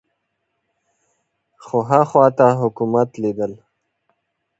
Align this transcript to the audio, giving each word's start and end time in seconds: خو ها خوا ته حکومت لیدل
خو 1.63 1.77
ها 1.89 1.99
خوا 2.09 2.25
ته 2.37 2.47
حکومت 2.61 3.09
لیدل 3.21 3.53